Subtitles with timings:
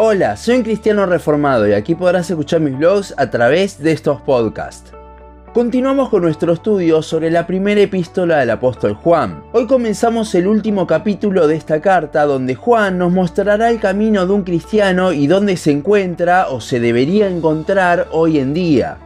[0.00, 4.20] Hola, soy un cristiano reformado y aquí podrás escuchar mis blogs a través de estos
[4.20, 4.92] podcasts.
[5.52, 9.42] Continuamos con nuestro estudio sobre la primera epístola del apóstol Juan.
[9.52, 14.32] Hoy comenzamos el último capítulo de esta carta donde Juan nos mostrará el camino de
[14.34, 18.98] un cristiano y dónde se encuentra o se debería encontrar hoy en día.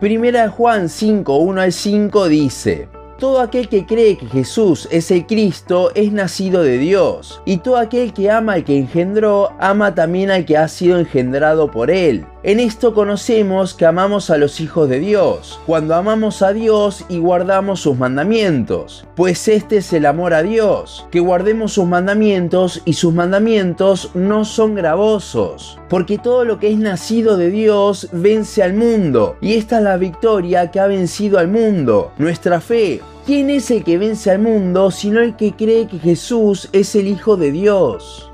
[0.00, 2.88] Primera Juan 5, 1 al 5 dice,
[3.18, 7.76] todo aquel que cree que Jesús es el Cristo es nacido de Dios, y todo
[7.76, 12.24] aquel que ama al que engendró, ama también al que ha sido engendrado por él.
[12.44, 17.18] En esto conocemos que amamos a los hijos de Dios, cuando amamos a Dios y
[17.18, 22.92] guardamos sus mandamientos, pues este es el amor a Dios, que guardemos sus mandamientos y
[22.92, 28.74] sus mandamientos no son gravosos, porque todo lo que es nacido de Dios vence al
[28.74, 33.00] mundo, y esta es la victoria que ha vencido al mundo, nuestra fe.
[33.26, 37.08] ¿Quién es el que vence al mundo sino el que cree que Jesús es el
[37.08, 38.27] Hijo de Dios?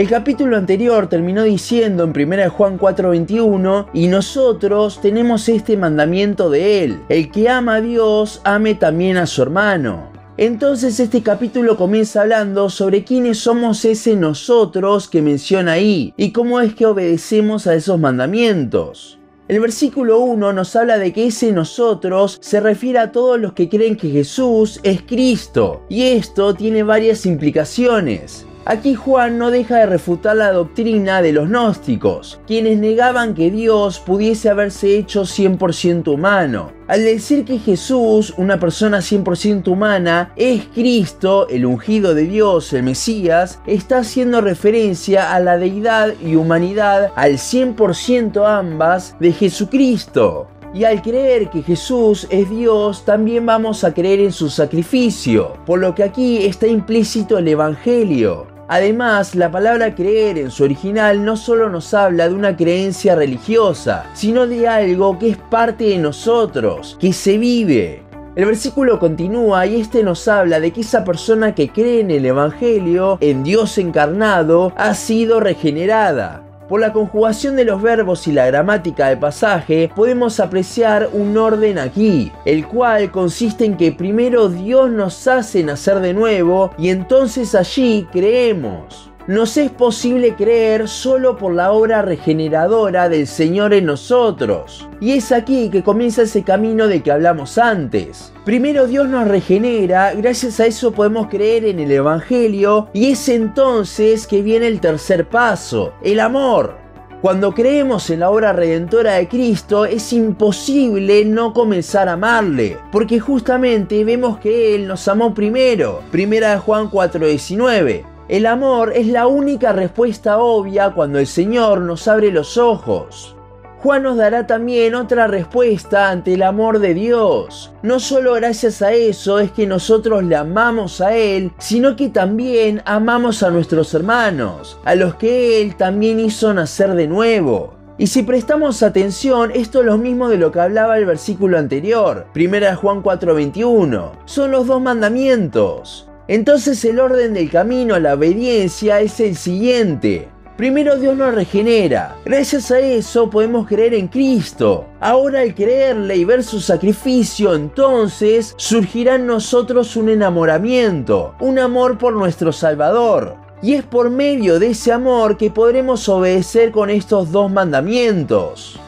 [0.00, 6.84] El capítulo anterior terminó diciendo en 1 Juan 4:21, y nosotros tenemos este mandamiento de
[6.84, 10.08] él, el que ama a Dios, ame también a su hermano.
[10.38, 16.62] Entonces este capítulo comienza hablando sobre quiénes somos ese nosotros que menciona ahí y cómo
[16.62, 19.18] es que obedecemos a esos mandamientos.
[19.48, 23.68] El versículo 1 nos habla de que ese nosotros se refiere a todos los que
[23.68, 28.46] creen que Jesús es Cristo y esto tiene varias implicaciones.
[28.70, 33.98] Aquí Juan no deja de refutar la doctrina de los gnósticos, quienes negaban que Dios
[33.98, 36.70] pudiese haberse hecho 100% humano.
[36.86, 42.84] Al decir que Jesús, una persona 100% humana, es Cristo, el ungido de Dios, el
[42.84, 50.46] Mesías, está haciendo referencia a la deidad y humanidad al 100% ambas de Jesucristo.
[50.72, 55.80] Y al creer que Jesús es Dios, también vamos a creer en su sacrificio, por
[55.80, 58.46] lo que aquí está implícito el Evangelio.
[58.72, 64.06] Además, la palabra creer en su original no solo nos habla de una creencia religiosa,
[64.14, 68.04] sino de algo que es parte de nosotros, que se vive.
[68.36, 72.24] El versículo continúa y este nos habla de que esa persona que cree en el
[72.24, 76.44] Evangelio, en Dios encarnado, ha sido regenerada.
[76.70, 81.80] Por la conjugación de los verbos y la gramática del pasaje, podemos apreciar un orden
[81.80, 87.56] aquí, el cual consiste en que primero Dios nos hace nacer de nuevo y entonces
[87.56, 94.88] allí creemos nos es posible creer solo por la obra regeneradora del Señor en nosotros.
[95.00, 98.32] Y es aquí que comienza ese camino de que hablamos antes.
[98.44, 104.26] Primero Dios nos regenera, gracias a eso podemos creer en el Evangelio y es entonces
[104.26, 106.80] que viene el tercer paso, el amor.
[107.20, 113.20] Cuando creemos en la obra redentora de Cristo es imposible no comenzar a amarle, porque
[113.20, 116.00] justamente vemos que Él nos amó primero.
[116.10, 118.09] Primera de Juan 4:19.
[118.30, 123.34] El amor es la única respuesta obvia cuando el Señor nos abre los ojos.
[123.82, 127.72] Juan nos dará también otra respuesta ante el amor de Dios.
[127.82, 132.82] No solo gracias a eso es que nosotros le amamos a Él, sino que también
[132.84, 137.74] amamos a nuestros hermanos, a los que Él también hizo nacer de nuevo.
[137.98, 142.28] Y si prestamos atención, esto es lo mismo de lo que hablaba el versículo anterior,
[142.36, 144.12] 1 Juan 4:21.
[144.24, 146.06] Son los dos mandamientos.
[146.30, 150.28] Entonces el orden del camino a la obediencia es el siguiente.
[150.56, 152.18] Primero Dios nos regenera.
[152.24, 154.86] Gracias a eso podemos creer en Cristo.
[155.00, 161.98] Ahora al creerle y ver su sacrificio, entonces surgirá en nosotros un enamoramiento, un amor
[161.98, 163.34] por nuestro Salvador.
[163.60, 168.78] Y es por medio de ese amor que podremos obedecer con estos dos mandamientos.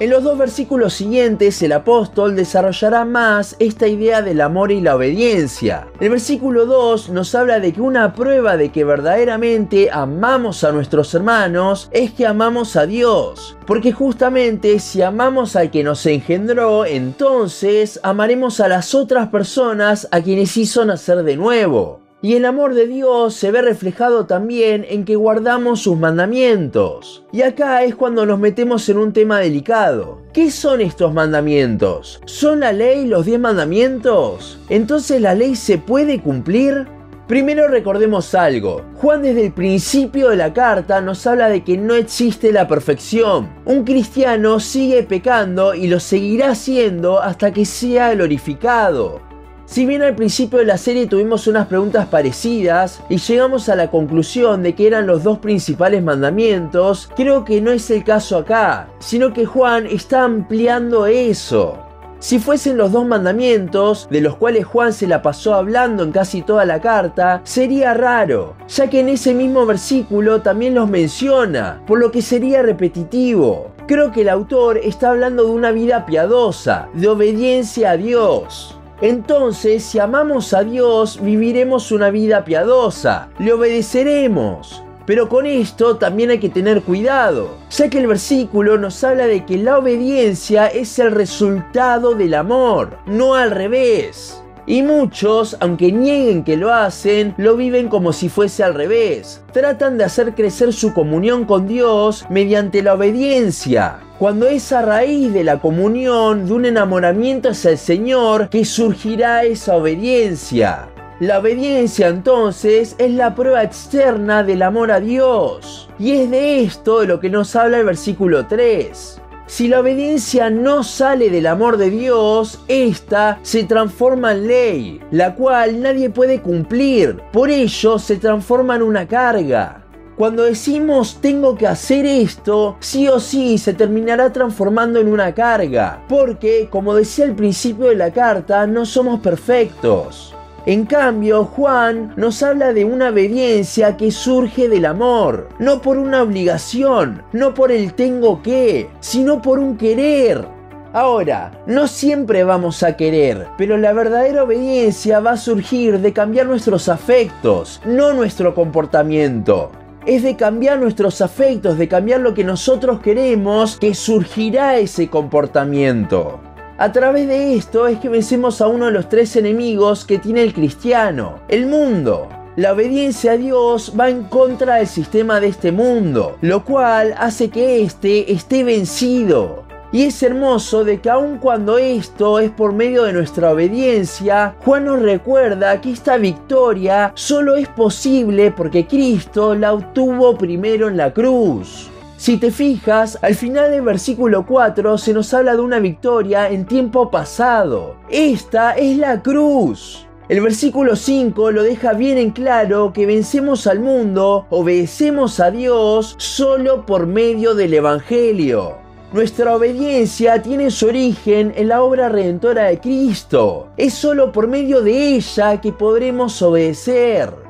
[0.00, 4.96] En los dos versículos siguientes el apóstol desarrollará más esta idea del amor y la
[4.96, 5.86] obediencia.
[6.00, 11.14] El versículo 2 nos habla de que una prueba de que verdaderamente amamos a nuestros
[11.14, 13.56] hermanos es que amamos a Dios.
[13.68, 20.20] Porque justamente si amamos al que nos engendró, entonces amaremos a las otras personas a
[20.20, 22.03] quienes hizo nacer de nuevo.
[22.24, 27.22] Y el amor de Dios se ve reflejado también en que guardamos sus mandamientos.
[27.32, 30.22] Y acá es cuando nos metemos en un tema delicado.
[30.32, 32.22] ¿Qué son estos mandamientos?
[32.24, 34.58] ¿Son la ley los 10 mandamientos?
[34.70, 36.86] ¿Entonces la ley se puede cumplir?
[37.28, 38.80] Primero recordemos algo.
[38.94, 43.50] Juan desde el principio de la carta nos habla de que no existe la perfección.
[43.66, 49.33] Un cristiano sigue pecando y lo seguirá haciendo hasta que sea glorificado.
[49.66, 53.90] Si bien al principio de la serie tuvimos unas preguntas parecidas y llegamos a la
[53.90, 58.88] conclusión de que eran los dos principales mandamientos, creo que no es el caso acá,
[58.98, 61.78] sino que Juan está ampliando eso.
[62.18, 66.42] Si fuesen los dos mandamientos, de los cuales Juan se la pasó hablando en casi
[66.42, 71.98] toda la carta, sería raro, ya que en ese mismo versículo también los menciona, por
[71.98, 73.72] lo que sería repetitivo.
[73.86, 78.78] Creo que el autor está hablando de una vida piadosa, de obediencia a Dios.
[79.00, 84.82] Entonces, si amamos a Dios, viviremos una vida piadosa, le obedeceremos.
[85.06, 89.44] Pero con esto también hay que tener cuidado, ya que el versículo nos habla de
[89.44, 94.43] que la obediencia es el resultado del amor, no al revés.
[94.66, 99.42] Y muchos, aunque nieguen que lo hacen, lo viven como si fuese al revés.
[99.52, 105.32] Tratan de hacer crecer su comunión con Dios mediante la obediencia, cuando es a raíz
[105.32, 110.88] de la comunión, de un enamoramiento hacia el Señor, que surgirá esa obediencia.
[111.20, 115.88] La obediencia entonces es la prueba externa del amor a Dios.
[115.98, 119.20] Y es de esto de lo que nos habla el versículo 3.
[119.46, 125.34] Si la obediencia no sale del amor de Dios, esta se transforma en ley, la
[125.34, 127.20] cual nadie puede cumplir.
[127.30, 129.84] Por ello se transforma en una carga.
[130.16, 136.04] Cuando decimos tengo que hacer esto, sí o sí se terminará transformando en una carga.
[136.08, 140.33] Porque, como decía al principio de la carta, no somos perfectos.
[140.66, 146.22] En cambio, Juan nos habla de una obediencia que surge del amor, no por una
[146.22, 150.48] obligación, no por el tengo que, sino por un querer.
[150.94, 156.46] Ahora, no siempre vamos a querer, pero la verdadera obediencia va a surgir de cambiar
[156.46, 159.70] nuestros afectos, no nuestro comportamiento.
[160.06, 166.40] Es de cambiar nuestros afectos, de cambiar lo que nosotros queremos, que surgirá ese comportamiento.
[166.76, 170.42] A través de esto es que vencemos a uno de los tres enemigos que tiene
[170.42, 172.28] el cristiano, el mundo.
[172.56, 177.48] La obediencia a Dios va en contra del sistema de este mundo, lo cual hace
[177.48, 179.62] que éste esté vencido.
[179.92, 184.86] Y es hermoso de que aun cuando esto es por medio de nuestra obediencia, Juan
[184.86, 191.12] nos recuerda que esta victoria solo es posible porque Cristo la obtuvo primero en la
[191.12, 191.88] cruz.
[192.24, 196.64] Si te fijas, al final del versículo 4 se nos habla de una victoria en
[196.64, 197.96] tiempo pasado.
[198.08, 200.06] Esta es la cruz.
[200.30, 206.14] El versículo 5 lo deja bien en claro que vencemos al mundo, obedecemos a Dios
[206.16, 208.78] solo por medio del Evangelio.
[209.12, 213.68] Nuestra obediencia tiene su origen en la obra redentora de Cristo.
[213.76, 217.43] Es solo por medio de ella que podremos obedecer.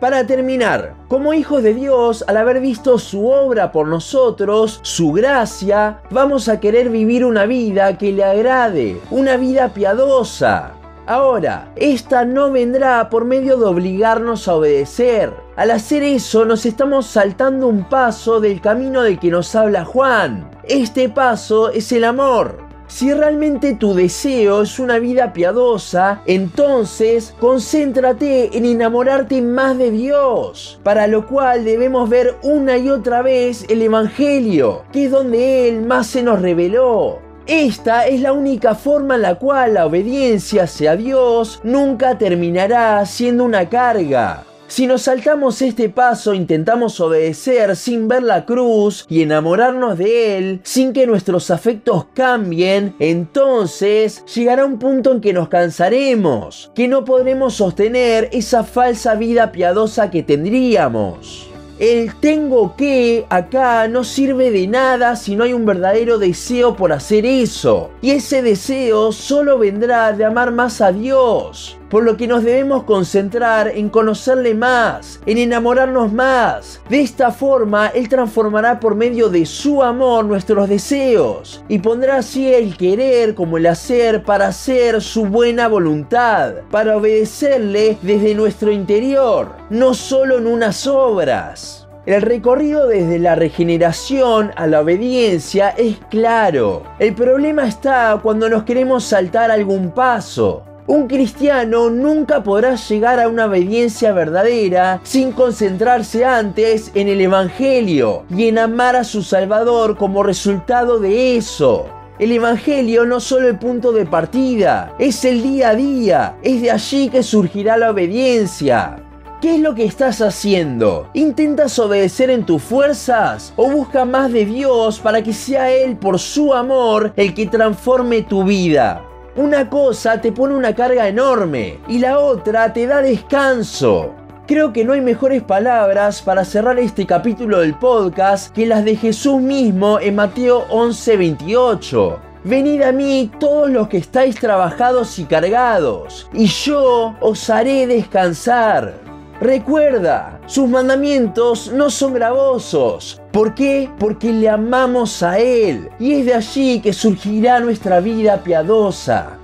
[0.00, 6.02] Para terminar, como hijos de Dios, al haber visto su obra por nosotros, su gracia,
[6.10, 10.74] vamos a querer vivir una vida que le agrade, una vida piadosa.
[11.06, 15.32] Ahora, esta no vendrá por medio de obligarnos a obedecer.
[15.56, 20.48] Al hacer eso nos estamos saltando un paso del camino del que nos habla Juan.
[20.62, 22.67] Este paso es el amor.
[22.88, 30.80] Si realmente tu deseo es una vida piadosa, entonces concéntrate en enamorarte más de Dios,
[30.82, 35.82] para lo cual debemos ver una y otra vez el Evangelio, que es donde Él
[35.82, 37.18] más se nos reveló.
[37.46, 43.44] Esta es la única forma en la cual la obediencia hacia Dios nunca terminará siendo
[43.44, 44.47] una carga.
[44.68, 50.60] Si nos saltamos este paso, intentamos obedecer sin ver la cruz y enamorarnos de Él,
[50.62, 57.06] sin que nuestros afectos cambien, entonces llegará un punto en que nos cansaremos, que no
[57.06, 61.48] podremos sostener esa falsa vida piadosa que tendríamos.
[61.78, 66.92] El tengo que acá no sirve de nada si no hay un verdadero deseo por
[66.92, 67.90] hacer eso.
[68.02, 71.78] Y ese deseo solo vendrá de amar más a Dios.
[71.90, 76.80] Por lo que nos debemos concentrar en conocerle más, en enamorarnos más.
[76.90, 82.52] De esta forma, Él transformará por medio de su amor nuestros deseos y pondrá así
[82.52, 89.54] el querer como el hacer para hacer su buena voluntad, para obedecerle desde nuestro interior,
[89.70, 91.88] no solo en unas obras.
[92.08, 96.84] El recorrido desde la regeneración a la obediencia es claro.
[96.98, 100.64] El problema está cuando nos queremos saltar algún paso.
[100.88, 108.24] Un cristiano nunca podrá llegar a una obediencia verdadera sin concentrarse antes en el Evangelio
[108.34, 111.90] y en amar a su Salvador como resultado de eso.
[112.18, 116.70] El Evangelio no solo el punto de partida, es el día a día, es de
[116.70, 118.96] allí que surgirá la obediencia.
[119.42, 121.10] ¿Qué es lo que estás haciendo?
[121.12, 123.52] ¿Intentas obedecer en tus fuerzas?
[123.56, 128.22] ¿O busca más de Dios para que sea Él por su amor el que transforme
[128.22, 129.04] tu vida?
[129.38, 134.12] Una cosa te pone una carga enorme y la otra te da descanso.
[134.48, 138.96] Creo que no hay mejores palabras para cerrar este capítulo del podcast que las de
[138.96, 142.18] Jesús mismo en Mateo 11:28.
[142.42, 149.07] Venid a mí todos los que estáis trabajados y cargados, y yo os haré descansar.
[149.40, 153.22] Recuerda, sus mandamientos no son gravosos.
[153.32, 153.88] ¿Por qué?
[153.96, 159.38] Porque le amamos a Él, y es de allí que surgirá nuestra vida piadosa.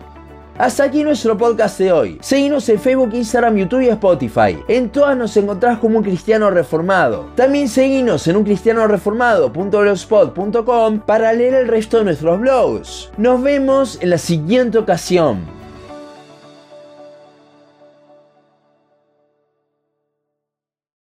[0.58, 2.18] Hasta aquí nuestro podcast de hoy.
[2.22, 4.58] Seguinos en Facebook, Instagram, YouTube y Spotify.
[4.66, 7.30] En todas nos encontrás como un cristiano reformado.
[7.36, 13.10] También seguinos en uncristianoreformado.blogspot.com para leer el resto de nuestros blogs.
[13.16, 15.63] Nos vemos en la siguiente ocasión.